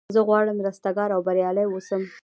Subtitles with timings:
[0.15, 2.01] زه غواړم رستګار او بریالی اوسم.